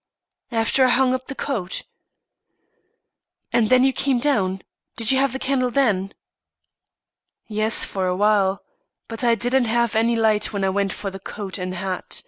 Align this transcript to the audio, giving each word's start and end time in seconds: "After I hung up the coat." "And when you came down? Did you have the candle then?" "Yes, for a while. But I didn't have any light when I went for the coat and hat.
"After 0.51 0.85
I 0.85 0.89
hung 0.89 1.13
up 1.13 1.27
the 1.27 1.35
coat." 1.35 1.83
"And 3.53 3.69
when 3.69 3.83
you 3.83 3.93
came 3.93 4.17
down? 4.17 4.63
Did 4.97 5.11
you 5.11 5.19
have 5.19 5.31
the 5.31 5.37
candle 5.37 5.69
then?" 5.69 6.15
"Yes, 7.45 7.85
for 7.85 8.07
a 8.07 8.15
while. 8.15 8.63
But 9.07 9.23
I 9.23 9.35
didn't 9.35 9.65
have 9.65 9.95
any 9.95 10.15
light 10.15 10.51
when 10.53 10.63
I 10.63 10.69
went 10.69 10.91
for 10.91 11.11
the 11.11 11.19
coat 11.19 11.59
and 11.59 11.75
hat. 11.75 12.19